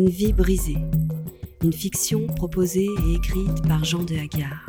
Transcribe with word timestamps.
Une 0.00 0.08
vie 0.08 0.32
brisée. 0.32 0.78
Une 1.62 1.74
fiction 1.74 2.26
proposée 2.26 2.88
et 3.06 3.16
écrite 3.16 3.68
par 3.68 3.84
Jean 3.84 4.02
de 4.02 4.16
Hagar, 4.16 4.64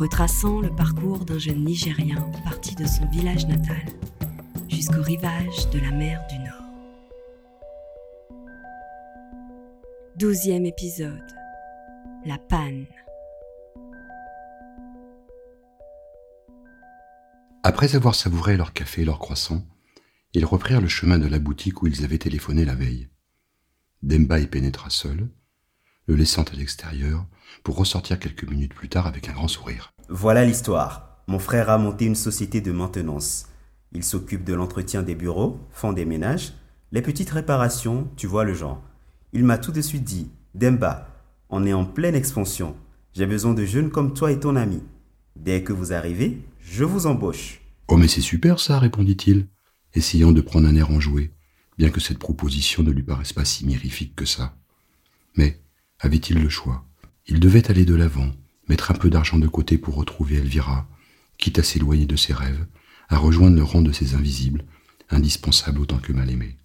retraçant 0.00 0.60
le 0.60 0.74
parcours 0.74 1.24
d'un 1.24 1.38
jeune 1.38 1.64
Nigérien 1.64 2.28
parti 2.42 2.74
de 2.74 2.84
son 2.84 3.08
village 3.10 3.46
natal 3.46 3.84
jusqu'au 4.68 5.00
rivage 5.00 5.70
de 5.70 5.78
la 5.78 5.92
mer 5.92 6.20
du 6.28 6.38
Nord. 6.40 6.64
Douzième 10.16 10.66
épisode. 10.66 11.22
La 12.26 12.38
panne. 12.38 12.86
Après 17.62 17.94
avoir 17.94 18.16
savouré 18.16 18.56
leur 18.56 18.72
café 18.72 19.02
et 19.02 19.04
leur 19.04 19.20
croissant, 19.20 19.62
ils 20.34 20.44
reprirent 20.44 20.80
le 20.80 20.88
chemin 20.88 21.20
de 21.20 21.28
la 21.28 21.38
boutique 21.38 21.80
où 21.82 21.86
ils 21.86 22.02
avaient 22.02 22.18
téléphoné 22.18 22.64
la 22.64 22.74
veille. 22.74 23.08
Demba 24.02 24.40
y 24.40 24.48
pénétra 24.48 24.90
seul, 24.90 25.28
le 26.06 26.16
laissant 26.16 26.42
à 26.42 26.56
l'extérieur, 26.56 27.24
pour 27.62 27.76
ressortir 27.76 28.18
quelques 28.18 28.48
minutes 28.48 28.74
plus 28.74 28.88
tard 28.88 29.06
avec 29.06 29.28
un 29.28 29.32
grand 29.32 29.46
sourire. 29.46 29.92
Voilà 30.08 30.44
l'histoire. 30.44 31.22
Mon 31.28 31.38
frère 31.38 31.70
a 31.70 31.78
monté 31.78 32.06
une 32.06 32.16
société 32.16 32.60
de 32.60 32.72
maintenance. 32.72 33.46
Il 33.92 34.02
s'occupe 34.02 34.42
de 34.42 34.54
l'entretien 34.54 35.02
des 35.02 35.14
bureaux, 35.14 35.60
font 35.70 35.92
des 35.92 36.04
ménages, 36.04 36.54
les 36.90 37.00
petites 37.00 37.30
réparations, 37.30 38.08
tu 38.16 38.26
vois 38.26 38.44
le 38.44 38.54
genre. 38.54 38.82
Il 39.32 39.44
m'a 39.44 39.58
tout 39.58 39.70
de 39.70 39.80
suite 39.80 40.04
dit 40.04 40.30
Demba, 40.54 41.08
on 41.48 41.64
est 41.64 41.72
en 41.72 41.84
pleine 41.84 42.16
expansion. 42.16 42.74
J'ai 43.14 43.26
besoin 43.26 43.54
de 43.54 43.64
jeunes 43.64 43.90
comme 43.90 44.14
toi 44.14 44.32
et 44.32 44.40
ton 44.40 44.56
ami. 44.56 44.82
Dès 45.36 45.62
que 45.62 45.72
vous 45.72 45.92
arrivez, 45.92 46.42
je 46.60 46.82
vous 46.82 47.06
embauche. 47.06 47.60
Oh, 47.86 47.96
mais 47.96 48.08
c'est 48.08 48.20
super 48.20 48.58
ça, 48.58 48.80
répondit-il, 48.80 49.46
essayant 49.94 50.32
de 50.32 50.40
prendre 50.40 50.66
un 50.66 50.74
air 50.74 50.90
enjoué 50.90 51.32
bien 51.78 51.90
que 51.90 52.00
cette 52.00 52.18
proposition 52.18 52.82
ne 52.82 52.90
lui 52.90 53.02
paraisse 53.02 53.32
pas 53.32 53.44
si 53.44 53.66
mirifique 53.66 54.14
que 54.14 54.26
ça. 54.26 54.56
Mais 55.36 55.60
avait-il 56.00 56.42
le 56.42 56.48
choix? 56.48 56.84
Il 57.26 57.40
devait 57.40 57.70
aller 57.70 57.84
de 57.84 57.94
l'avant, 57.94 58.30
mettre 58.68 58.90
un 58.90 58.94
peu 58.94 59.10
d'argent 59.10 59.38
de 59.38 59.48
côté 59.48 59.78
pour 59.78 59.94
retrouver 59.94 60.36
Elvira, 60.36 60.88
quitte 61.38 61.58
à 61.58 61.62
s'éloigner 61.62 62.06
de 62.06 62.16
ses 62.16 62.32
rêves, 62.32 62.66
à 63.08 63.16
rejoindre 63.16 63.56
le 63.56 63.62
rang 63.62 63.82
de 63.82 63.92
ses 63.92 64.14
invisibles, 64.14 64.64
indispensables 65.10 65.80
autant 65.80 65.98
que 65.98 66.12
mal 66.12 66.30
aimés. 66.30 66.56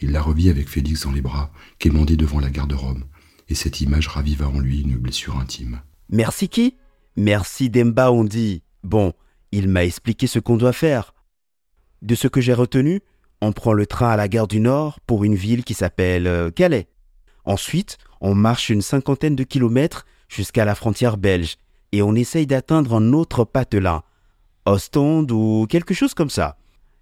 Il 0.00 0.12
la 0.12 0.22
revit 0.22 0.50
avec 0.50 0.68
Félix 0.68 1.02
dans 1.02 1.12
les 1.12 1.22
bras, 1.22 1.52
quémandé 1.78 2.16
devant 2.16 2.40
la 2.40 2.50
garde-robe, 2.50 3.04
et 3.48 3.54
cette 3.54 3.80
image 3.80 4.08
raviva 4.08 4.48
en 4.48 4.58
lui 4.58 4.80
une 4.80 4.96
blessure 4.96 5.38
intime. 5.38 5.80
Merci 6.10 6.48
qui? 6.48 6.76
Merci 7.16 7.70
Demba, 7.70 8.12
on 8.12 8.24
dit. 8.24 8.62
Bon, 8.82 9.14
il 9.52 9.68
m'a 9.68 9.84
expliqué 9.84 10.26
ce 10.26 10.38
qu'on 10.38 10.56
doit 10.56 10.72
faire. 10.72 11.14
De 12.02 12.14
ce 12.14 12.28
que 12.28 12.40
j'ai 12.40 12.52
retenu, 12.52 13.00
on 13.40 13.52
prend 13.52 13.72
le 13.72 13.86
train 13.86 14.10
à 14.10 14.16
la 14.16 14.28
gare 14.28 14.48
du 14.48 14.60
Nord 14.60 15.00
pour 15.06 15.24
une 15.24 15.34
ville 15.34 15.64
qui 15.64 15.74
s'appelle 15.74 16.26
euh, 16.26 16.50
Calais. 16.50 16.88
Ensuite, 17.44 17.98
on 18.20 18.34
marche 18.34 18.70
une 18.70 18.82
cinquantaine 18.82 19.36
de 19.36 19.44
kilomètres 19.44 20.06
jusqu'à 20.28 20.64
la 20.64 20.74
frontière 20.74 21.16
belge 21.16 21.56
et 21.92 22.02
on 22.02 22.14
essaye 22.14 22.46
d'atteindre 22.46 22.94
un 22.94 23.12
autre 23.12 23.44
patelin, 23.44 24.02
Ostende 24.64 25.30
ou 25.30 25.66
quelque 25.68 25.94
chose 25.94 26.14
comme 26.14 26.30
ça. 26.30 26.56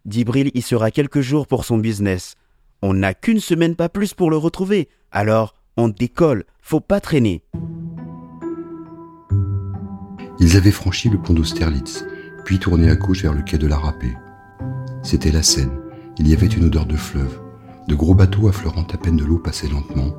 Dibril 0.04 0.50
y 0.54 0.60
sera 0.60 0.90
quelques 0.90 1.22
jours 1.22 1.46
pour 1.46 1.64
son 1.64 1.78
business. 1.78 2.34
On 2.82 2.92
n'a 2.92 3.14
qu'une 3.14 3.40
semaine 3.40 3.76
pas 3.76 3.88
plus 3.88 4.12
pour 4.12 4.30
le 4.30 4.36
retrouver, 4.36 4.88
alors 5.10 5.54
on 5.78 5.88
décolle, 5.88 6.44
faut 6.60 6.80
pas 6.80 7.00
traîner. 7.00 7.42
Ils 10.38 10.56
avaient 10.56 10.70
franchi 10.70 11.08
le 11.08 11.18
pont 11.18 11.32
d'Austerlitz, 11.32 12.04
puis 12.44 12.58
tourné 12.58 12.90
à 12.90 12.96
gauche 12.96 13.22
vers 13.22 13.32
le 13.32 13.42
quai 13.42 13.56
de 13.56 13.66
la 13.66 13.78
Râpée. 13.78 14.14
C'était 15.02 15.32
la 15.32 15.42
Seine 15.42 15.83
il 16.18 16.28
y 16.28 16.32
avait 16.32 16.46
une 16.46 16.64
odeur 16.64 16.86
de 16.86 16.96
fleuve. 16.96 17.40
De 17.88 17.94
gros 17.94 18.14
bateaux 18.14 18.48
affleurant 18.48 18.86
à 18.92 18.96
peine 18.96 19.16
de 19.16 19.24
l'eau 19.24 19.38
passaient 19.38 19.68
lentement, 19.68 20.14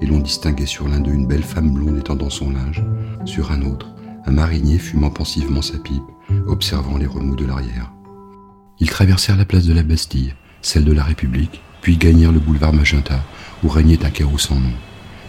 et 0.00 0.06
l'on 0.06 0.20
distinguait 0.20 0.66
sur 0.66 0.88
l'un 0.88 1.00
d'eux 1.00 1.12
une 1.12 1.26
belle 1.26 1.42
femme 1.42 1.72
blonde 1.72 1.98
étendant 1.98 2.30
son 2.30 2.50
linge, 2.50 2.84
sur 3.24 3.50
un 3.50 3.62
autre, 3.62 3.88
un 4.26 4.30
marinier 4.30 4.78
fumant 4.78 5.10
pensivement 5.10 5.62
sa 5.62 5.78
pipe, 5.78 6.02
observant 6.46 6.98
les 6.98 7.06
remous 7.06 7.34
de 7.34 7.46
l'arrière. 7.46 7.92
Ils 8.78 8.90
traversèrent 8.90 9.36
la 9.36 9.44
place 9.44 9.64
de 9.64 9.72
la 9.72 9.82
Bastille, 9.82 10.34
celle 10.60 10.84
de 10.84 10.92
la 10.92 11.02
République, 11.02 11.62
puis 11.80 11.96
gagnèrent 11.96 12.32
le 12.32 12.40
boulevard 12.40 12.72
Magenta, 12.72 13.24
où 13.64 13.68
régnait 13.68 14.04
un 14.04 14.10
chaos 14.10 14.38
sans 14.38 14.60
nom. 14.60 14.72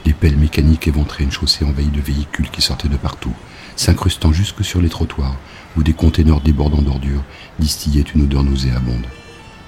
Des 0.05 0.13
pelles 0.13 0.37
mécaniques 0.37 0.87
éventraient 0.87 1.23
une 1.23 1.31
chaussée 1.31 1.65
envahie 1.65 1.87
de 1.87 2.01
véhicules 2.01 2.49
qui 2.51 2.61
sortaient 2.61 2.89
de 2.89 2.97
partout, 2.97 3.33
s'incrustant 3.75 4.33
jusque 4.33 4.63
sur 4.63 4.81
les 4.81 4.89
trottoirs, 4.89 5.37
où 5.77 5.83
des 5.83 5.93
containers 5.93 6.41
débordant 6.41 6.81
d'ordures 6.81 7.23
distillaient 7.57 8.01
une 8.01 8.23
odeur 8.23 8.43
nauséabonde. 8.43 9.07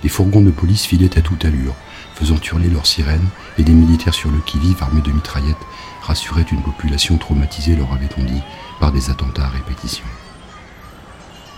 Des 0.01 0.09
fourgons 0.09 0.41
de 0.41 0.51
police 0.51 0.85
filaient 0.85 1.17
à 1.17 1.21
toute 1.21 1.45
allure, 1.45 1.75
faisant 2.15 2.37
hurler 2.43 2.69
leurs 2.69 2.87
sirènes, 2.87 3.27
et 3.57 3.63
des 3.63 3.73
militaires 3.73 4.13
sur 4.13 4.31
le 4.31 4.39
qui-vive 4.39 4.81
armés 4.81 5.01
de 5.01 5.11
mitraillettes 5.11 5.55
rassuraient 6.01 6.45
une 6.51 6.63
population 6.63 7.17
traumatisée, 7.17 7.75
leur 7.75 7.93
avait-on 7.93 8.23
dit, 8.23 8.41
par 8.79 8.91
des 8.91 9.09
attentats 9.09 9.45
à 9.45 9.49
répétition. 9.49 10.05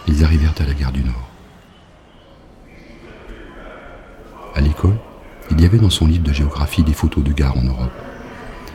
Ils 0.07 0.23
arrivèrent 0.23 0.55
à 0.59 0.65
la 0.65 0.73
gare 0.73 0.91
du 0.91 1.03
Nord. 1.03 1.29
À 4.55 4.59
l'école, 4.59 4.97
il 5.49 5.61
y 5.61 5.65
avait 5.65 5.79
dans 5.79 5.89
son 5.89 6.05
livre 6.05 6.23
de 6.23 6.33
géographie 6.33 6.83
des 6.83 6.93
photos 6.93 7.23
de 7.23 7.31
gares 7.31 7.57
en 7.57 7.63
Europe. 7.63 7.93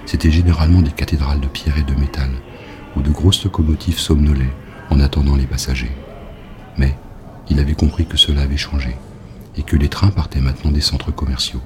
C'étaient 0.07 0.31
généralement 0.31 0.81
des 0.81 0.91
cathédrales 0.91 1.41
de 1.41 1.47
pierre 1.47 1.77
et 1.77 1.83
de 1.83 1.95
métal, 1.95 2.31
où 2.97 3.03
de 3.03 3.11
grosses 3.11 3.45
locomotives 3.45 3.99
somnolaient 3.99 4.55
en 4.91 4.99
attendant 5.01 5.37
les 5.37 5.47
passagers. 5.47 5.95
Mais 6.79 6.97
il 7.51 7.61
avait 7.61 7.75
compris 7.75 8.07
que 8.07 8.17
cela 8.17 8.43
avait 8.43 8.57
changé 8.57 8.97
et 9.59 9.63
que 9.63 9.77
les 9.77 9.89
trains 9.89 10.11
partaient 10.11 10.41
maintenant 10.41 10.71
des 10.71 10.81
centres 10.81 11.11
commerciaux. 11.11 11.61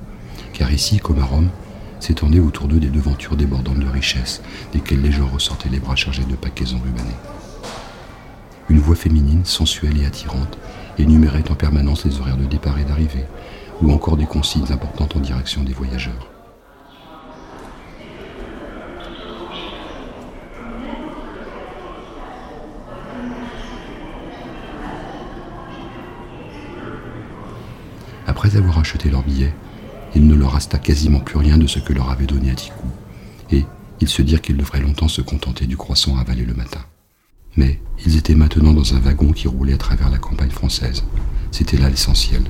Car 0.55 0.73
ici, 0.73 0.99
comme 0.99 1.21
à 1.21 1.25
Rome, 1.25 1.51
s'étendaient 2.01 2.41
autour 2.41 2.67
d'eux 2.67 2.81
des 2.81 2.89
devantures 2.89 3.37
débordantes 3.37 3.79
de 3.79 3.87
richesses, 3.87 4.43
desquelles 4.73 5.03
les 5.03 5.13
gens 5.13 5.29
ressortaient 5.29 5.69
les 5.69 5.79
bras 5.79 5.95
chargés 5.95 6.25
de 6.25 6.35
paquets 6.35 6.75
enrubanés. 6.75 7.17
Une 8.69 8.81
voix 8.81 8.97
féminine, 8.97 9.45
sensuelle 9.45 10.01
et 10.01 10.07
attirante, 10.07 10.59
énumérait 10.99 11.51
en 11.51 11.55
permanence 11.55 12.05
les 12.05 12.19
horaires 12.19 12.37
de 12.37 12.45
départ 12.45 12.79
et 12.79 12.85
d'arrivée, 12.85 13.27
ou 13.83 13.93
encore 13.93 14.17
des 14.17 14.27
consignes 14.27 14.73
importantes 14.73 15.17
en 15.17 15.21
direction 15.21 15.63
des 15.63 15.75
voyageurs. 15.75 16.29
Après 28.27 28.57
avoir 28.57 28.79
acheté 28.93 29.09
leur 29.11 29.23
billet, 29.23 29.55
il 30.15 30.27
ne 30.27 30.35
leur 30.35 30.53
resta 30.53 30.79
quasiment 30.79 31.21
plus 31.21 31.39
rien 31.39 31.57
de 31.57 31.67
ce 31.67 31.79
que 31.79 31.95
leur 31.95 32.11
avait 32.11 32.27
donné 32.27 32.51
Atikou, 32.51 32.87
et 33.51 33.65
ils 34.01 34.09
se 34.09 34.21
dirent 34.21 34.43
qu'ils 34.43 34.59
devraient 34.59 34.83
longtemps 34.83 35.09
se 35.09 35.23
contenter 35.23 35.67
du 35.67 35.79
croissant 35.79 36.19
avalé 36.19 36.45
le 36.45 36.53
matin. 36.53 36.81
Mais 37.57 37.81
ils 38.05 38.19
étaient 38.19 38.35
maintenant 38.35 38.75
dans 38.75 38.95
un 38.95 39.01
wagon 39.01 39.33
qui 39.33 39.49
roulait 39.49 39.73
à 39.73 39.79
travers 39.79 40.11
la 40.11 40.19
campagne 40.19 40.51
française. 40.51 41.05
C'était 41.51 41.79
là 41.79 41.89
l'essentiel. 41.89 42.43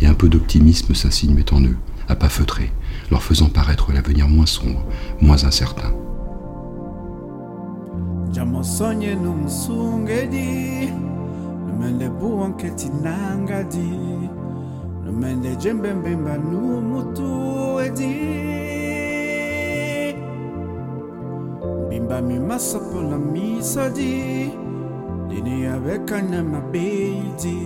Et 0.00 0.06
un 0.06 0.14
peu 0.14 0.30
d'optimisme 0.30 0.94
s'insinuait 0.94 1.52
en 1.52 1.60
eux, 1.62 1.76
à 2.08 2.16
pas 2.16 2.30
feutrer, 2.30 2.70
leur 3.10 3.22
faisant 3.22 3.50
paraître 3.50 3.92
l'avenir 3.92 4.26
moins 4.26 4.46
sombre, 4.46 4.86
moins 5.20 5.44
incertain. 5.44 5.92
mende 15.20 15.56
jembe 15.56 15.94
mbemba 15.94 16.36
nu 16.36 16.80
mutu 16.80 17.80
edi. 17.86 18.14
Bimba 21.88 22.22
mbimba 22.22 22.22
mimasa 22.22 22.78
mpona 22.78 23.18
misadi 23.18 24.50
dini 25.28 25.66
abekana 25.66 26.42
mabeidi. 26.44 27.58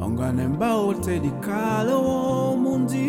Ongana 0.00 0.48
di 0.48 0.94
tedikala 0.94 1.94
wo 1.96 2.56
mundi 2.56 3.08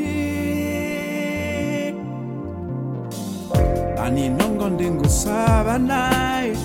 aninongo 4.04 4.70
ndengusaba 4.70 5.78
naye 5.78 6.58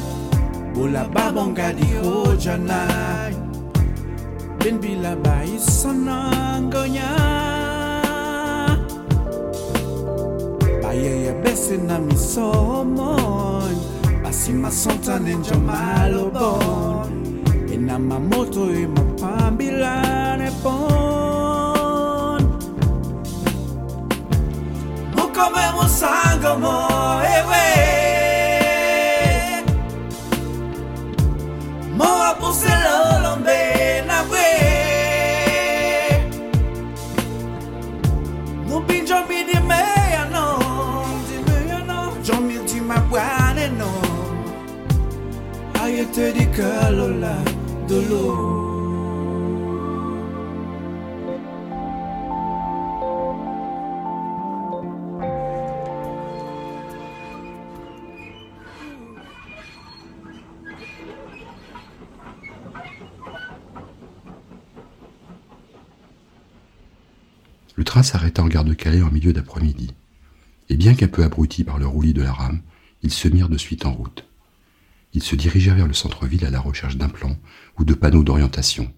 bula 0.74 1.04
babonga 1.14 1.72
dihoja 1.72 2.56
nai. 2.56 3.13
Bila 4.72 5.12
bai 5.16 5.58
sanangonya 5.60 7.10
Baye 10.82 11.24
ya 11.26 11.34
bese 11.44 11.76
na 11.76 11.98
misomon 11.98 13.76
Basi 14.22 14.52
masonta 14.52 15.18
nenjo 15.18 15.54
malobon 15.60 17.12
Ina 17.74 17.98
mamoto 17.98 18.70
e 18.70 18.86
mapambila 18.86 20.36
ne 20.38 20.50
pon. 20.62 22.42
Mukome 25.16 25.64
musango 25.76 26.58
mo 26.62 26.76
ewe 27.36 27.53
Le 67.74 67.82
train 67.82 68.04
s'arrêta 68.04 68.40
en 68.40 68.46
gare 68.46 68.64
de 68.64 68.72
Calais 68.72 69.02
en 69.02 69.10
milieu 69.10 69.32
d'après-midi. 69.32 69.92
Et 70.68 70.76
bien 70.76 70.94
qu'un 70.94 71.08
peu 71.08 71.24
abrutis 71.24 71.64
par 71.64 71.80
le 71.80 71.88
roulis 71.88 72.12
de 72.12 72.22
la 72.22 72.32
rame, 72.32 72.60
ils 73.02 73.10
se 73.10 73.26
mirent 73.26 73.48
de 73.48 73.58
suite 73.58 73.84
en 73.84 73.92
route. 73.92 74.24
Ils 75.14 75.22
se 75.22 75.36
dirigèrent 75.36 75.76
vers 75.76 75.86
le 75.86 75.94
centre-ville 75.94 76.44
à 76.44 76.50
la 76.50 76.60
recherche 76.60 76.96
d'un 76.96 77.08
plan 77.08 77.36
ou 77.78 77.84
de 77.84 77.94
panneaux 77.94 78.24
d'orientation, 78.24 78.92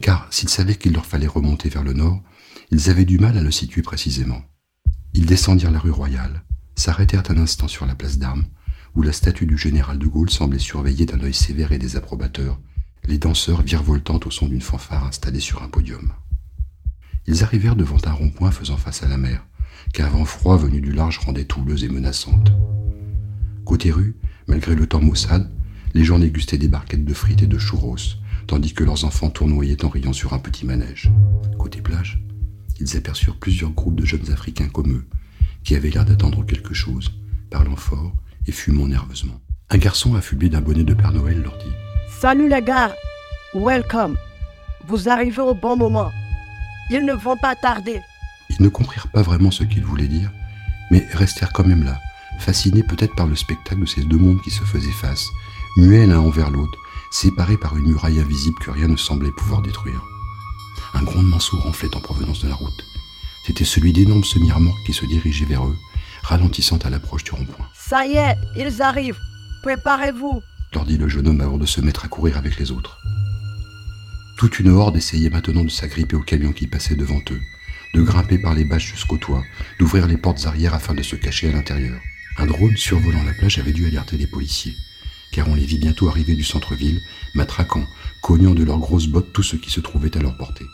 car 0.00 0.28
s'ils 0.30 0.48
savaient 0.48 0.76
qu'il 0.76 0.92
leur 0.92 1.04
fallait 1.04 1.26
remonter 1.26 1.68
vers 1.68 1.82
le 1.82 1.92
nord, 1.92 2.22
ils 2.70 2.90
avaient 2.90 3.04
du 3.04 3.18
mal 3.18 3.36
à 3.36 3.42
le 3.42 3.50
situer 3.50 3.82
précisément. 3.82 4.42
Ils 5.14 5.26
descendirent 5.26 5.72
la 5.72 5.80
rue 5.80 5.90
Royale, 5.90 6.44
s'arrêtèrent 6.76 7.30
un 7.30 7.38
instant 7.38 7.66
sur 7.66 7.86
la 7.86 7.96
place 7.96 8.18
d'armes, 8.18 8.46
où 8.94 9.02
la 9.02 9.12
statue 9.12 9.46
du 9.46 9.58
général 9.58 9.98
de 9.98 10.06
Gaulle 10.06 10.30
semblait 10.30 10.58
surveiller 10.58 11.06
d'un 11.06 11.20
œil 11.20 11.34
sévère 11.34 11.72
et 11.72 11.78
désapprobateur 11.78 12.58
les 13.08 13.18
danseurs 13.18 13.62
virevoltant 13.62 14.20
au 14.26 14.30
son 14.30 14.48
d'une 14.48 14.60
fanfare 14.60 15.06
installée 15.06 15.40
sur 15.40 15.62
un 15.62 15.68
podium. 15.68 16.12
Ils 17.26 17.42
arrivèrent 17.42 17.76
devant 17.76 17.98
un 18.04 18.12
rond-point 18.12 18.50
faisant 18.50 18.76
face 18.76 19.02
à 19.02 19.08
la 19.08 19.16
mer, 19.16 19.46
qu'un 19.92 20.08
vent 20.08 20.24
froid 20.24 20.56
venu 20.56 20.80
du 20.80 20.92
large 20.92 21.18
rendait 21.18 21.48
houleuse 21.56 21.84
et 21.84 21.88
menaçante. 21.88 22.52
Côté 23.64 23.90
rue, 23.90 24.16
malgré 24.48 24.74
le 24.74 24.86
temps 24.86 25.00
maussade, 25.00 25.48
les 25.94 26.04
gens 26.04 26.18
dégustaient 26.18 26.58
des 26.58 26.68
barquettes 26.68 27.04
de 27.04 27.14
frites 27.14 27.42
et 27.42 27.46
de 27.46 27.58
churros, 27.58 27.96
tandis 28.46 28.72
que 28.72 28.82
leurs 28.82 29.04
enfants 29.04 29.30
tournoyaient 29.30 29.84
en 29.84 29.88
riant 29.88 30.12
sur 30.12 30.32
un 30.32 30.38
petit 30.38 30.66
manège. 30.66 31.10
Côté 31.58 31.80
plage, 31.80 32.20
ils 32.80 32.96
aperçurent 32.96 33.36
plusieurs 33.36 33.70
groupes 33.70 33.96
de 34.00 34.04
jeunes 34.04 34.30
Africains 34.32 34.68
comme 34.68 34.92
eux, 34.92 35.06
qui 35.64 35.76
avaient 35.76 35.90
l'air 35.90 36.04
d'attendre 36.04 36.44
quelque 36.44 36.74
chose, 36.74 37.12
parlant 37.50 37.76
fort 37.76 38.14
et 38.46 38.52
fumant 38.52 38.86
nerveusement. 38.86 39.40
Un 39.70 39.78
garçon 39.78 40.14
affublé 40.14 40.48
d'un 40.48 40.62
bonnet 40.62 40.84
de 40.84 40.94
Père 40.94 41.12
Noël 41.12 41.42
leur 41.42 41.56
dit 41.58 41.72
Salut 42.20 42.48
les 42.48 42.62
gars, 42.62 42.94
welcome. 43.54 44.16
Vous 44.86 45.10
arrivez 45.10 45.42
au 45.42 45.54
bon 45.54 45.76
moment. 45.76 46.10
Ils 46.90 47.04
ne 47.04 47.12
vont 47.12 47.36
pas 47.36 47.54
tarder. 47.54 48.00
Ils 48.48 48.62
ne 48.62 48.68
comprirent 48.70 49.08
pas 49.08 49.20
vraiment 49.20 49.50
ce 49.50 49.64
qu'il 49.64 49.84
voulait 49.84 50.08
dire, 50.08 50.32
mais 50.90 51.06
restèrent 51.12 51.52
quand 51.52 51.66
même 51.66 51.84
là, 51.84 52.00
fascinés 52.38 52.82
peut-être 52.82 53.14
par 53.14 53.26
le 53.26 53.36
spectacle 53.36 53.80
de 53.80 53.86
ces 53.86 54.02
deux 54.02 54.18
mondes 54.18 54.42
qui 54.42 54.50
se 54.50 54.64
faisaient 54.64 54.90
face, 54.90 55.28
muets 55.76 56.06
l'un 56.06 56.20
envers 56.20 56.50
l'autre, 56.50 56.78
séparés 57.10 57.56
par 57.56 57.76
une 57.76 57.88
muraille 57.88 58.20
invisible 58.20 58.58
que 58.60 58.70
rien 58.70 58.88
ne 58.88 58.96
semblait 58.96 59.30
pouvoir 59.30 59.62
détruire. 59.62 60.02
Un 60.94 61.02
grondement 61.02 61.40
sourd 61.40 61.66
enflait 61.66 61.94
en 61.94 62.00
provenance 62.00 62.42
de 62.42 62.48
la 62.48 62.54
route. 62.54 62.84
C'était 63.46 63.64
celui 63.64 63.92
d'énormes 63.92 64.24
semi-remorques 64.24 64.84
qui 64.84 64.92
se 64.92 65.06
dirigeaient 65.06 65.44
vers 65.44 65.66
eux, 65.66 65.76
ralentissant 66.22 66.78
à 66.78 66.90
l'approche 66.90 67.24
du 67.24 67.30
rond-point. 67.30 67.66
Ça 67.74 68.06
y 68.06 68.16
est, 68.16 68.36
ils 68.56 68.82
arrivent. 68.82 69.18
Préparez-vous. 69.62 70.42
leur 70.74 70.84
dit 70.84 70.98
le 70.98 71.08
jeune 71.08 71.28
homme 71.28 71.40
avant 71.40 71.58
de 71.58 71.66
se 71.66 71.80
mettre 71.80 72.04
à 72.04 72.08
courir 72.08 72.36
avec 72.36 72.58
les 72.58 72.70
autres. 72.70 72.98
Toute 74.36 74.60
une 74.60 74.68
horde 74.68 74.96
essayait 74.96 75.30
maintenant 75.30 75.64
de 75.64 75.70
s'agripper 75.70 76.16
au 76.16 76.22
camion 76.22 76.52
qui 76.52 76.66
passait 76.66 76.94
devant 76.94 77.20
eux, 77.30 77.40
de 77.94 78.02
grimper 78.02 78.38
par 78.38 78.54
les 78.54 78.64
bâches 78.64 78.92
jusqu'au 78.92 79.16
toit, 79.16 79.42
d'ouvrir 79.80 80.06
les 80.06 80.16
portes 80.16 80.46
arrière 80.46 80.74
afin 80.74 80.94
de 80.94 81.02
se 81.02 81.16
cacher 81.16 81.48
à 81.48 81.52
l'intérieur. 81.52 81.98
Un 82.38 82.46
drone 82.46 82.76
survolant 82.76 83.24
la 83.24 83.34
plage 83.34 83.58
avait 83.58 83.72
dû 83.72 83.86
alerter 83.86 84.16
les 84.16 84.28
policiers, 84.28 84.76
car 85.32 85.48
on 85.48 85.56
les 85.56 85.64
vit 85.64 85.78
bientôt 85.78 86.08
arriver 86.08 86.34
du 86.34 86.44
centre-ville, 86.44 87.00
matraquant, 87.34 87.84
cognant 88.22 88.54
de 88.54 88.62
leurs 88.62 88.78
grosses 88.78 89.08
bottes 89.08 89.32
tout 89.32 89.42
ce 89.42 89.56
qui 89.56 89.70
se 89.70 89.80
trouvait 89.80 90.16
à 90.16 90.20
leur 90.20 90.36
portée. 90.36 90.66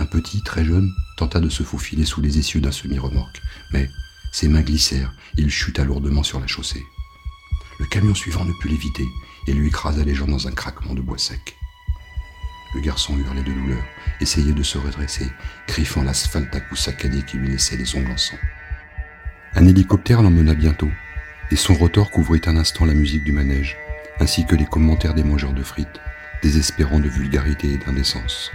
Un 0.00 0.06
petit, 0.06 0.42
très 0.42 0.64
jeune, 0.64 0.92
tenta 1.16 1.38
de 1.38 1.48
se 1.48 1.62
faufiler 1.62 2.04
sous 2.04 2.20
les 2.20 2.38
essieux 2.38 2.60
d'un 2.60 2.72
semi-remorque, 2.72 3.40
mais 3.72 3.88
ses 4.32 4.48
mains 4.48 4.62
glissèrent 4.62 5.12
il 5.36 5.48
chuta 5.48 5.84
lourdement 5.84 6.24
sur 6.24 6.40
la 6.40 6.48
chaussée. 6.48 6.82
Le 7.78 7.86
camion 7.86 8.14
suivant 8.14 8.44
ne 8.44 8.52
put 8.60 8.68
l'éviter 8.68 9.06
et 9.46 9.52
lui 9.52 9.68
écrasa 9.68 10.02
les 10.02 10.14
jambes 10.14 10.30
dans 10.30 10.48
un 10.48 10.52
craquement 10.52 10.94
de 10.94 11.00
bois 11.00 11.18
sec. 11.18 11.56
Le 12.74 12.80
garçon 12.80 13.16
hurlait 13.18 13.42
de 13.42 13.52
douleur, 13.52 13.82
essayait 14.20 14.52
de 14.52 14.62
se 14.62 14.78
redresser, 14.78 15.30
griffant 15.68 16.02
l'asphalte 16.02 16.54
à 16.54 16.60
coups 16.60 16.80
saccadés 16.80 17.24
qui 17.24 17.36
lui 17.36 17.48
laissaient 17.48 17.76
les 17.76 17.94
ongles 17.94 18.10
en 18.10 18.16
sang. 18.16 18.38
Un 19.54 19.66
hélicoptère 19.66 20.22
l'emmena 20.22 20.54
bientôt, 20.54 20.90
et 21.52 21.56
son 21.56 21.74
rotor 21.74 22.10
couvrit 22.10 22.40
un 22.46 22.56
instant 22.56 22.86
la 22.86 22.94
musique 22.94 23.24
du 23.24 23.32
manège, 23.32 23.76
ainsi 24.20 24.46
que 24.46 24.56
les 24.56 24.64
commentaires 24.64 25.12
des 25.12 25.22
mangeurs 25.22 25.52
de 25.52 25.62
frites, 25.62 26.00
désespérants 26.42 26.98
de 26.98 27.10
vulgarité 27.10 27.74
et 27.74 27.76
d'indécence. 27.76 28.50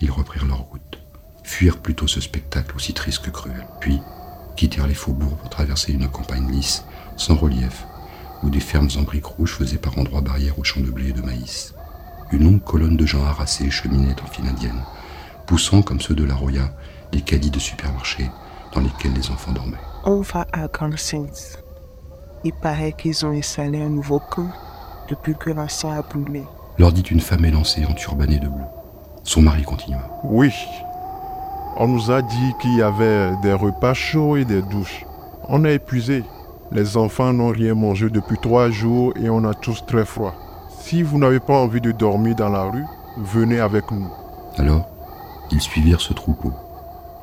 Ils 0.00 0.10
reprirent 0.10 0.46
leur 0.46 0.60
route, 0.60 0.98
fuirent 1.42 1.82
plutôt 1.82 2.06
ce 2.06 2.22
spectacle 2.22 2.74
aussi 2.74 2.94
triste 2.94 3.26
que 3.26 3.30
cruel, 3.30 3.66
puis 3.82 4.00
quittèrent 4.56 4.86
les 4.86 4.94
faubourgs 4.94 5.36
pour 5.36 5.50
traverser 5.50 5.92
une 5.92 6.08
campagne 6.08 6.50
lisse, 6.50 6.82
sans 7.18 7.36
relief, 7.36 7.84
où 8.42 8.48
des 8.48 8.60
fermes 8.60 8.88
en 8.96 9.02
briques 9.02 9.26
rouges 9.26 9.52
faisaient 9.52 9.76
par 9.76 9.98
endroits 9.98 10.22
barrière 10.22 10.58
aux 10.58 10.64
champs 10.64 10.80
de 10.80 10.90
blé 10.90 11.10
et 11.10 11.12
de 11.12 11.20
maïs. 11.20 11.74
Une 12.34 12.42
longue 12.42 12.64
colonne 12.64 12.96
de 12.96 13.06
gens 13.06 13.24
harassés 13.24 13.70
cheminait 13.70 14.20
en 14.20 14.26
file 14.26 14.48
indienne, 14.48 14.82
poussant 15.46 15.82
comme 15.82 16.00
ceux 16.00 16.16
de 16.16 16.24
la 16.24 16.34
Roya 16.34 16.68
les 17.12 17.20
caddies 17.20 17.52
de 17.52 17.60
supermarché 17.60 18.28
dans 18.72 18.80
lesquels 18.80 19.12
les 19.12 19.30
enfants 19.30 19.52
dormaient. 19.52 19.78
On 20.04 20.20
va 20.20 20.44
à 20.52 20.66
Grand 20.66 20.98
Saints. 20.98 21.60
Il 22.42 22.52
paraît 22.52 22.92
qu'ils 22.92 23.24
ont 23.24 23.30
installé 23.30 23.80
un 23.80 23.88
nouveau 23.88 24.18
camp 24.18 24.48
depuis 25.08 25.36
que 25.36 25.50
l'ancien 25.50 25.92
a 25.92 26.02
brûlé. 26.02 26.42
Leur 26.76 26.90
dit 26.90 27.02
une 27.02 27.20
femme 27.20 27.44
élancée 27.44 27.86
en 27.88 27.92
turbané 27.92 28.40
de 28.40 28.48
bleu. 28.48 28.64
Son 29.22 29.42
mari 29.42 29.62
continua. 29.62 30.00
Oui. 30.24 30.52
On 31.76 31.86
nous 31.86 32.10
a 32.10 32.20
dit 32.20 32.52
qu'il 32.60 32.74
y 32.74 32.82
avait 32.82 33.30
des 33.42 33.52
repas 33.52 33.94
chauds 33.94 34.36
et 34.36 34.44
des 34.44 34.62
douches. 34.62 35.06
On 35.48 35.64
est 35.64 35.76
épuisé. 35.76 36.24
Les 36.72 36.96
enfants 36.96 37.32
n'ont 37.32 37.52
rien 37.52 37.76
mangé 37.76 38.10
depuis 38.10 38.38
trois 38.42 38.70
jours 38.70 39.12
et 39.14 39.30
on 39.30 39.44
a 39.44 39.54
tous 39.54 39.86
très 39.86 40.04
froid. 40.04 40.34
Si 40.86 41.02
vous 41.02 41.16
n'avez 41.16 41.40
pas 41.40 41.54
envie 41.54 41.80
de 41.80 41.92
dormir 41.92 42.36
dans 42.36 42.50
la 42.50 42.64
rue, 42.64 42.84
venez 43.16 43.58
avec 43.58 43.90
nous. 43.90 44.06
Alors, 44.58 44.86
ils 45.50 45.62
suivirent 45.62 46.02
ce 46.02 46.12
troupeau, 46.12 46.52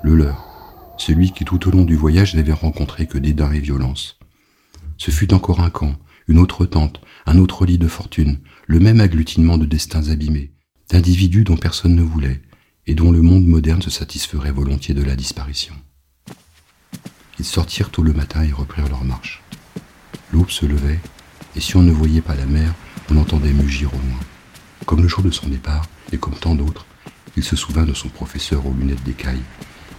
le 0.01 0.15
leur, 0.15 0.95
celui 0.97 1.31
qui 1.31 1.45
tout 1.45 1.67
au 1.67 1.71
long 1.71 1.85
du 1.85 1.95
voyage 1.95 2.33
n'avait 2.33 2.53
rencontré 2.53 3.05
que 3.05 3.19
dédain 3.19 3.51
et 3.51 3.59
violence. 3.59 4.17
Ce 4.97 5.11
fut 5.11 5.31
encore 5.31 5.59
un 5.59 5.69
camp, 5.69 5.93
une 6.27 6.39
autre 6.39 6.65
tente, 6.65 7.01
un 7.27 7.37
autre 7.37 7.67
lit 7.67 7.77
de 7.77 7.87
fortune, 7.87 8.39
le 8.65 8.79
même 8.79 8.99
agglutinement 8.99 9.59
de 9.59 9.67
destins 9.67 10.09
abîmés, 10.09 10.53
d'individus 10.89 11.43
dont 11.43 11.55
personne 11.55 11.93
ne 11.93 12.01
voulait, 12.01 12.41
et 12.87 12.95
dont 12.95 13.11
le 13.11 13.21
monde 13.21 13.45
moderne 13.45 13.83
se 13.83 13.91
satisferait 13.91 14.51
volontiers 14.51 14.95
de 14.95 15.03
la 15.03 15.15
disparition. 15.15 15.75
Ils 17.37 17.45
sortirent 17.45 17.91
tôt 17.91 18.01
le 18.01 18.13
matin 18.13 18.41
et 18.41 18.51
reprirent 18.51 18.89
leur 18.89 19.03
marche. 19.03 19.43
L'aube 20.33 20.49
se 20.49 20.65
levait, 20.65 20.99
et 21.55 21.59
si 21.59 21.77
on 21.77 21.83
ne 21.83 21.91
voyait 21.91 22.21
pas 22.21 22.35
la 22.35 22.47
mer, 22.47 22.73
on 23.11 23.17
entendait 23.17 23.51
mugir 23.51 23.93
au 23.93 23.97
loin. 23.97 24.19
Comme 24.85 25.01
le 25.01 25.07
jour 25.07 25.21
de 25.21 25.31
son 25.31 25.47
départ, 25.47 25.85
et 26.11 26.17
comme 26.17 26.35
tant 26.35 26.55
d'autres, 26.55 26.85
il 27.35 27.43
se 27.43 27.55
souvint 27.55 27.83
de 27.83 27.93
son 27.93 28.09
professeur 28.09 28.65
aux 28.65 28.73
lunettes 28.73 29.03
d'écaille 29.03 29.41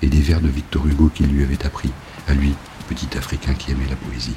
et 0.01 0.07
des 0.07 0.21
vers 0.21 0.41
de 0.41 0.49
Victor 0.49 0.87
Hugo 0.87 1.11
qu'il 1.15 1.27
lui 1.27 1.45
avait 1.45 1.65
appris, 1.67 1.91
à 2.27 2.35
lui, 2.35 2.55
petit 2.89 3.17
Africain 3.17 3.55
qui 3.55 3.71
aimait 3.71 3.89
la 3.89 3.97
poésie. 3.97 4.37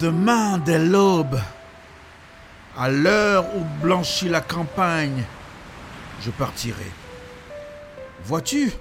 Demain 0.00 0.58
dès 0.58 0.78
l'aube, 0.78 1.38
à 2.76 2.90
l'heure 2.90 3.44
où 3.54 3.64
blanchit 3.82 4.28
la 4.28 4.40
campagne, 4.40 5.24
je 6.22 6.30
partirai. 6.30 6.90
Vois-tu, 8.24 8.72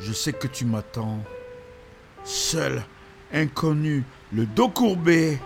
je 0.00 0.12
sais 0.12 0.32
que 0.32 0.46
tu 0.46 0.64
m'attends. 0.64 1.22
Seul, 2.32 2.84
inconnu, 3.34 4.04
le 4.32 4.46
dos 4.46 4.68
courbé, 4.68 5.40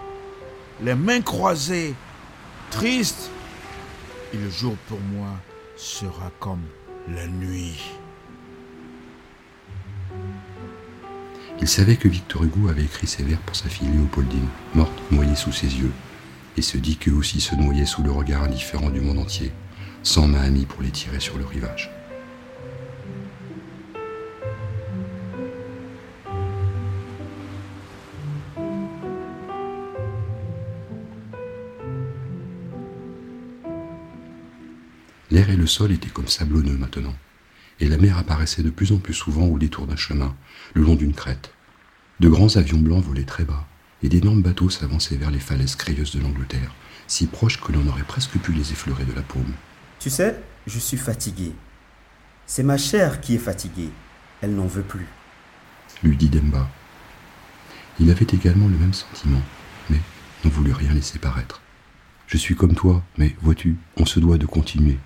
les 0.82 0.94
mains 0.94 1.22
croisées, 1.22 1.94
triste. 2.70 3.30
Et 4.34 4.36
le 4.36 4.50
jour 4.50 4.76
pour 4.86 5.00
moi 5.00 5.30
sera 5.78 6.30
comme 6.40 6.60
la 7.08 7.26
nuit. 7.26 7.80
Il 11.58 11.68
savait 11.68 11.96
que 11.96 12.08
Victor 12.08 12.44
Hugo 12.44 12.68
avait 12.68 12.84
écrit 12.84 13.06
ces 13.06 13.22
vers 13.22 13.38
pour 13.38 13.56
sa 13.56 13.70
fille 13.70 13.88
Léopoldine, 13.88 14.48
morte 14.74 14.92
noyée 15.10 15.36
sous 15.36 15.52
ses 15.52 15.74
yeux, 15.78 15.92
et 16.58 16.62
se 16.62 16.76
dit 16.76 16.98
qu'eux 16.98 17.14
aussi 17.14 17.40
se 17.40 17.54
noyaient 17.54 17.86
sous 17.86 18.02
le 18.02 18.10
regard 18.10 18.42
indifférent 18.42 18.90
du 18.90 19.00
monde 19.00 19.20
entier, 19.20 19.52
sans 20.02 20.28
main 20.28 20.42
amie 20.42 20.66
pour 20.66 20.82
les 20.82 20.90
tirer 20.90 21.20
sur 21.20 21.38
le 21.38 21.46
rivage. 21.46 21.90
L'air 35.34 35.50
et 35.50 35.56
le 35.56 35.66
sol 35.66 35.90
étaient 35.90 36.10
comme 36.10 36.28
sablonneux 36.28 36.76
maintenant, 36.76 37.16
et 37.80 37.88
la 37.88 37.96
mer 37.96 38.18
apparaissait 38.18 38.62
de 38.62 38.70
plus 38.70 38.92
en 38.92 38.98
plus 38.98 39.14
souvent 39.14 39.46
au 39.46 39.58
détour 39.58 39.88
d'un 39.88 39.96
chemin, 39.96 40.32
le 40.74 40.82
long 40.82 40.94
d'une 40.94 41.12
crête. 41.12 41.52
De 42.20 42.28
grands 42.28 42.54
avions 42.54 42.78
blancs 42.78 43.02
volaient 43.02 43.24
très 43.24 43.42
bas, 43.42 43.66
et 44.04 44.08
d'énormes 44.08 44.42
bateaux 44.42 44.70
s'avançaient 44.70 45.16
vers 45.16 45.32
les 45.32 45.40
falaises 45.40 45.74
crayeuses 45.74 46.14
de 46.14 46.20
l'Angleterre, 46.20 46.72
si 47.08 47.26
proches 47.26 47.60
que 47.60 47.72
l'on 47.72 47.84
aurait 47.88 48.04
presque 48.04 48.38
pu 48.38 48.52
les 48.52 48.70
effleurer 48.70 49.04
de 49.04 49.12
la 49.12 49.22
paume. 49.22 49.54
Tu 49.98 50.08
sais, 50.08 50.40
je 50.68 50.78
suis 50.78 50.96
fatigué. 50.96 51.52
C'est 52.46 52.62
ma 52.62 52.78
chair 52.78 53.20
qui 53.20 53.34
est 53.34 53.38
fatiguée. 53.38 53.90
Elle 54.40 54.54
n'en 54.54 54.68
veut 54.68 54.82
plus. 54.82 55.08
Lui 56.04 56.16
dit 56.16 56.28
Demba. 56.28 56.70
Il 57.98 58.08
avait 58.12 58.28
également 58.32 58.68
le 58.68 58.78
même 58.78 58.94
sentiment, 58.94 59.42
mais 59.90 59.98
n'en 60.44 60.50
voulut 60.50 60.74
rien 60.74 60.94
laisser 60.94 61.18
paraître. 61.18 61.60
Je 62.28 62.36
suis 62.36 62.54
comme 62.54 62.76
toi, 62.76 63.02
mais 63.18 63.34
vois-tu, 63.42 63.74
on 63.96 64.06
se 64.06 64.20
doit 64.20 64.38
de 64.38 64.46
continuer. 64.46 64.96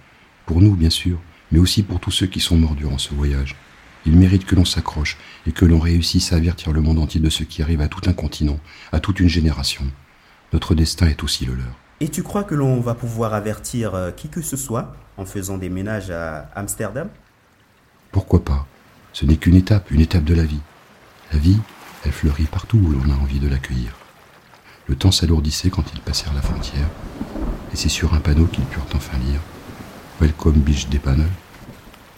Pour 0.48 0.62
nous, 0.62 0.74
bien 0.74 0.88
sûr, 0.88 1.18
mais 1.52 1.58
aussi 1.58 1.82
pour 1.82 2.00
tous 2.00 2.10
ceux 2.10 2.26
qui 2.26 2.40
sont 2.40 2.56
morts 2.56 2.74
durant 2.74 2.96
ce 2.96 3.12
voyage. 3.12 3.54
Il 4.06 4.16
mérite 4.16 4.46
que 4.46 4.54
l'on 4.54 4.64
s'accroche 4.64 5.18
et 5.46 5.52
que 5.52 5.66
l'on 5.66 5.78
réussisse 5.78 6.32
à 6.32 6.36
avertir 6.36 6.72
le 6.72 6.80
monde 6.80 6.98
entier 6.98 7.20
de 7.20 7.28
ce 7.28 7.44
qui 7.44 7.60
arrive 7.60 7.82
à 7.82 7.88
tout 7.88 8.08
un 8.08 8.14
continent, 8.14 8.58
à 8.90 8.98
toute 8.98 9.20
une 9.20 9.28
génération. 9.28 9.84
Notre 10.54 10.74
destin 10.74 11.06
est 11.06 11.22
aussi 11.22 11.44
le 11.44 11.54
leur. 11.54 11.76
Et 12.00 12.08
tu 12.08 12.22
crois 12.22 12.44
que 12.44 12.54
l'on 12.54 12.80
va 12.80 12.94
pouvoir 12.94 13.34
avertir 13.34 13.94
euh, 13.94 14.10
qui 14.10 14.30
que 14.30 14.40
ce 14.40 14.56
soit 14.56 14.96
en 15.18 15.26
faisant 15.26 15.58
des 15.58 15.68
ménages 15.68 16.10
à 16.10 16.48
Amsterdam? 16.54 17.10
Pourquoi 18.10 18.42
pas? 18.42 18.66
Ce 19.12 19.26
n'est 19.26 19.36
qu'une 19.36 19.54
étape, 19.54 19.90
une 19.90 20.00
étape 20.00 20.24
de 20.24 20.34
la 20.34 20.44
vie. 20.44 20.62
La 21.30 21.38
vie, 21.38 21.58
elle 22.06 22.12
fleurit 22.12 22.44
partout 22.44 22.78
où 22.78 22.90
l'on 22.90 23.12
a 23.12 23.18
envie 23.18 23.38
de 23.38 23.48
l'accueillir. 23.48 23.98
Le 24.86 24.96
temps 24.96 25.12
s'alourdissait 25.12 25.68
quand 25.68 25.84
ils 25.92 26.00
passèrent 26.00 26.32
la 26.32 26.40
frontière, 26.40 26.88
et 27.70 27.76
c'est 27.76 27.90
sur 27.90 28.14
un 28.14 28.20
panneau 28.20 28.46
qu'ils 28.46 28.64
purent 28.64 28.86
enfin 28.94 29.18
lire 29.18 29.40
Welcome 30.20 30.58
Beach 30.62 30.88
Panel. 30.98 31.28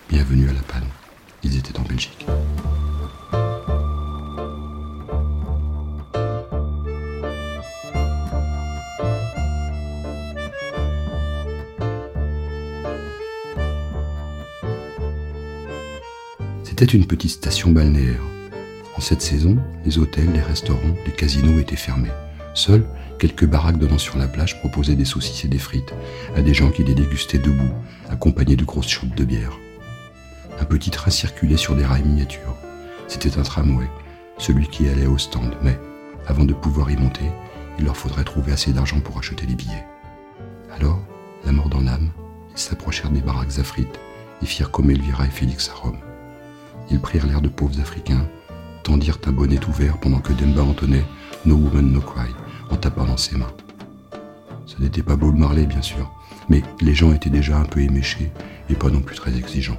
Bienvenue 0.09 0.49
à 0.49 0.55
la 0.55 0.63
panne. 0.63 0.89
Ils 1.43 1.59
étaient 1.59 1.79
en 1.79 1.83
Belgique. 1.83 2.27
C'était 16.65 16.87
une 16.87 17.07
petite 17.07 17.33
station 17.33 17.71
balnéaire. 17.71 18.23
En 18.97 19.03
cette 19.03 19.21
saison, 19.21 19.59
les 19.85 19.99
hôtels, 19.99 20.33
les 20.33 20.41
restaurants, 20.41 20.97
les 21.05 21.13
casinos 21.13 21.59
étaient 21.59 21.77
fermés. 21.77 22.09
Seules, 22.55 22.87
quelques 23.21 23.45
baraques 23.45 23.77
donnant 23.77 23.99
sur 23.99 24.17
la 24.17 24.27
plage 24.27 24.59
proposaient 24.61 24.97
des 24.97 25.05
saucisses 25.05 25.45
et 25.45 25.49
des 25.49 25.59
frites 25.59 25.93
à 26.35 26.41
des 26.41 26.55
gens 26.55 26.71
qui 26.71 26.83
les 26.83 26.95
dégustaient 26.95 27.39
debout, 27.39 27.71
accompagnés 28.09 28.57
de 28.57 28.65
grosses 28.65 28.89
chaudes 28.89 29.15
de 29.15 29.25
bière. 29.25 29.53
Un 30.59 30.65
petit 30.65 30.91
train 30.91 31.11
circulait 31.11 31.59
sur 31.59 31.77
des 31.77 31.85
rails 31.85 32.03
miniatures. 32.03 32.57
C'était 33.09 33.39
un 33.39 33.43
tramway, 33.43 33.89
celui 34.39 34.67
qui 34.69 34.89
allait 34.89 35.07
au 35.07 35.19
stand, 35.19 35.55
mais 35.63 35.79
avant 36.27 36.45
de 36.45 36.55
pouvoir 36.55 36.91
y 36.91 36.97
monter, 36.97 37.31
il 37.79 37.85
leur 37.85 37.97
faudrait 37.97 38.25
trouver 38.25 38.53
assez 38.53 38.73
d'argent 38.73 39.01
pour 39.01 39.19
acheter 39.19 39.47
les 39.47 39.55
billets. 39.55 39.85
Alors, 40.75 41.01
la 41.45 41.53
mort 41.53 41.69
dans 41.69 41.81
l'âme, 41.81 42.11
ils 42.53 42.59
s'approchèrent 42.59 43.11
des 43.11 43.21
baraques 43.21 43.59
à 43.59 43.65
frites 43.65 44.01
et 44.43 44.47
firent 44.47 44.71
comme 44.71 44.91
Elvira 44.91 45.27
et 45.27 45.31
Félix 45.31 45.69
à 45.69 45.75
Rome. 45.75 45.99
Ils 46.91 47.01
prirent 47.01 47.27
l'air 47.27 47.43
de 47.43 47.49
pauvres 47.49 47.81
Africains, 47.81 48.27
tendirent 48.83 49.19
un 49.27 49.33
bonnet 49.33 49.63
ouvert 49.69 49.99
pendant 49.99 50.21
que 50.21 50.33
Demba 50.33 50.63
entonnait 50.63 51.05
No 51.45 51.57
Woman 51.57 51.93
No 51.93 52.01
Cry 52.01 52.31
en 52.71 52.77
tapant 52.77 53.05
dans 53.05 53.17
ses 53.17 53.37
mains. 53.37 53.55
Ce 54.67 54.81
n'était 54.81 55.03
pas 55.03 55.17
Bob 55.17 55.37
Marley, 55.37 55.67
bien 55.67 55.83
sûr, 55.83 56.13
mais 56.49 56.63
les 56.81 56.95
gens 56.95 57.13
étaient 57.13 57.31
déjà 57.31 57.59
un 57.59 57.65
peu 57.65 57.81
éméchés 57.81 58.31
et 58.69 58.75
pas 58.75 58.91
non 58.91 59.01
plus 59.01 59.17
très 59.17 59.37
exigeants. 59.37 59.79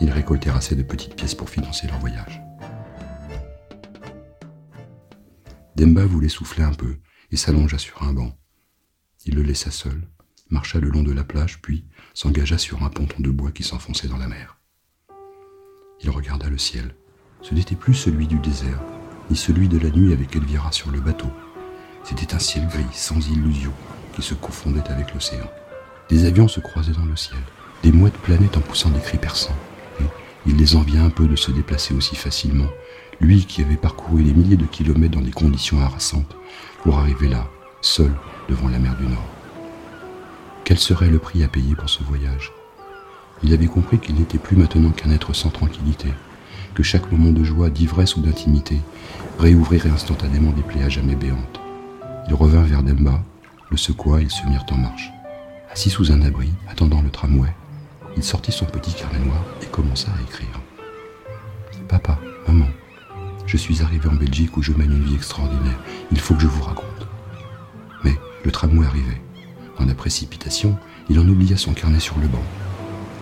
Ils 0.00 0.10
récoltèrent 0.10 0.56
assez 0.56 0.76
de 0.76 0.82
petites 0.82 1.16
pièces 1.16 1.34
pour 1.34 1.48
financer 1.48 1.86
leur 1.86 1.98
voyage. 1.98 2.42
Demba 5.76 6.04
voulait 6.06 6.28
souffler 6.28 6.62
un 6.62 6.72
peu 6.72 6.98
et 7.30 7.36
s'allongea 7.36 7.78
sur 7.78 8.02
un 8.02 8.12
banc. 8.12 8.36
Il 9.26 9.34
le 9.34 9.42
laissa 9.42 9.70
seul, 9.70 10.08
marcha 10.50 10.78
le 10.78 10.90
long 10.90 11.02
de 11.02 11.12
la 11.12 11.24
plage, 11.24 11.60
puis 11.62 11.86
s'engagea 12.12 12.58
sur 12.58 12.82
un 12.84 12.90
ponton 12.90 13.16
de 13.20 13.30
bois 13.30 13.50
qui 13.50 13.62
s'enfonçait 13.62 14.08
dans 14.08 14.18
la 14.18 14.28
mer. 14.28 14.58
Il 16.00 16.10
regarda 16.10 16.48
le 16.48 16.58
ciel. 16.58 16.94
Ce 17.40 17.54
n'était 17.54 17.76
plus 17.76 17.94
celui 17.94 18.26
du 18.26 18.38
désert, 18.38 18.80
ni 19.30 19.36
celui 19.36 19.68
de 19.68 19.78
la 19.78 19.90
nuit 19.90 20.12
avec 20.12 20.36
Elvira 20.36 20.70
sur 20.70 20.90
le 20.90 21.00
bateau. 21.00 21.30
C'était 22.04 22.34
un 22.34 22.38
ciel 22.38 22.68
gris, 22.68 22.84
sans 22.92 23.18
illusion, 23.30 23.72
qui 24.14 24.20
se 24.20 24.34
confondait 24.34 24.86
avec 24.90 25.14
l'océan. 25.14 25.50
Des 26.10 26.26
avions 26.26 26.48
se 26.48 26.60
croisaient 26.60 26.92
dans 26.92 27.06
le 27.06 27.16
ciel, 27.16 27.38
des 27.82 27.92
mouettes 27.92 28.18
planaient 28.18 28.54
en 28.56 28.60
poussant 28.60 28.90
des 28.90 29.00
cris 29.00 29.16
perçants, 29.16 29.56
et 30.00 30.04
il 30.46 30.56
les 30.58 30.76
envia 30.76 31.02
un 31.02 31.08
peu 31.08 31.26
de 31.26 31.34
se 31.34 31.50
déplacer 31.50 31.94
aussi 31.94 32.14
facilement, 32.14 32.68
lui 33.20 33.46
qui 33.46 33.62
avait 33.62 33.76
parcouru 33.76 34.22
des 34.22 34.34
milliers 34.34 34.58
de 34.58 34.66
kilomètres 34.66 35.16
dans 35.16 35.24
des 35.24 35.30
conditions 35.30 35.80
harassantes, 35.80 36.36
pour 36.82 36.98
arriver 36.98 37.28
là, 37.28 37.48
seul, 37.80 38.12
devant 38.50 38.68
la 38.68 38.78
mer 38.78 38.94
du 38.96 39.06
Nord. 39.06 39.30
Quel 40.64 40.78
serait 40.78 41.08
le 41.08 41.18
prix 41.18 41.42
à 41.42 41.48
payer 41.48 41.74
pour 41.74 41.88
ce 41.88 42.02
voyage? 42.02 42.52
Il 43.42 43.54
avait 43.54 43.66
compris 43.66 43.98
qu'il 43.98 44.16
n'était 44.16 44.36
plus 44.36 44.56
maintenant 44.56 44.90
qu'un 44.90 45.10
être 45.10 45.32
sans 45.32 45.48
tranquillité, 45.48 46.08
que 46.74 46.82
chaque 46.82 47.10
moment 47.10 47.30
de 47.30 47.44
joie, 47.44 47.70
d'ivresse 47.70 48.16
ou 48.16 48.20
d'intimité 48.20 48.78
réouvrirait 49.38 49.88
instantanément 49.88 50.50
des 50.50 50.62
plaies 50.62 50.84
à 50.84 50.90
jamais 50.90 51.16
béantes. 51.16 51.63
Il 52.28 52.34
revint 52.34 52.62
vers 52.62 52.82
Demba, 52.82 53.22
le 53.70 53.76
secoua 53.76 54.20
et 54.20 54.24
ils 54.24 54.30
se 54.30 54.46
mirent 54.46 54.66
en 54.70 54.76
marche. 54.76 55.12
Assis 55.70 55.90
sous 55.90 56.12
un 56.12 56.22
abri, 56.22 56.50
attendant 56.70 57.02
le 57.02 57.10
tramway, 57.10 57.52
il 58.16 58.22
sortit 58.22 58.52
son 58.52 58.64
petit 58.64 58.94
carnet 58.94 59.18
noir 59.18 59.44
et 59.62 59.66
commença 59.66 60.10
à 60.10 60.22
écrire. 60.22 60.60
Papa, 61.88 62.18
maman, 62.46 62.68
je 63.46 63.56
suis 63.56 63.82
arrivé 63.82 64.08
en 64.08 64.14
Belgique 64.14 64.56
où 64.56 64.62
je 64.62 64.72
mène 64.72 64.92
une 64.92 65.04
vie 65.04 65.14
extraordinaire. 65.14 65.78
Il 66.10 66.20
faut 66.20 66.34
que 66.34 66.40
je 66.40 66.46
vous 66.46 66.62
raconte. 66.62 67.08
Mais 68.04 68.14
le 68.44 68.50
tramway 68.50 68.86
arrivait. 68.86 69.20
Dans 69.78 69.84
la 69.84 69.94
précipitation, 69.94 70.78
il 71.08 71.18
en 71.18 71.28
oublia 71.28 71.56
son 71.56 71.74
carnet 71.74 72.00
sur 72.00 72.18
le 72.18 72.28
banc. 72.28 72.42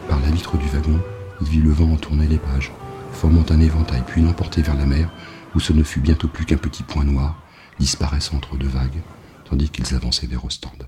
Par 0.09 0.21
la 0.21 0.31
vitre 0.31 0.57
du 0.57 0.67
wagon, 0.69 1.01
il 1.41 1.49
vit 1.49 1.61
le 1.61 1.71
vent 1.71 1.93
en 1.93 1.97
tourner 1.97 2.27
les 2.27 2.39
pages, 2.39 2.73
formant 3.13 3.45
un 3.51 3.61
éventail 3.61 4.03
puis 4.07 4.23
l'emporter 4.23 4.63
vers 4.63 4.77
la 4.77 4.87
mer, 4.87 5.11
où 5.55 5.61
ce 5.61 5.73
ne 5.73 5.83
fut 5.83 6.01
bientôt 6.01 6.29
plus 6.29 6.45
qu'un 6.45 6.57
petit 6.57 6.83
point 6.83 7.05
noir, 7.05 7.37
disparaissant 7.83 8.37
entre 8.37 8.57
deux 8.57 8.69
vagues, 8.69 9.03
tandis 9.45 9.69
qu'ils 9.69 9.97
avançaient 9.97 10.29
vers 10.29 10.45
Ostende. 10.45 10.87